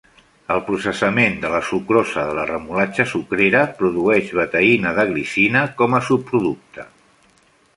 [0.53, 6.05] El processament de la sucrosa de la remolatxa sucrera produeix betaïna de glicina com a
[6.09, 6.89] subproducte.